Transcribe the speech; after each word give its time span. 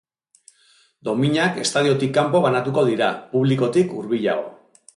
Dominak 1.09 1.59
estadiotik 1.65 2.15
kanpo 2.15 2.41
banatuko 2.47 2.85
dira, 2.89 3.11
publikotik 3.35 3.95
hurbilago. 4.01 4.51